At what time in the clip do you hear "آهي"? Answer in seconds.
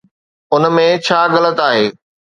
1.69-1.85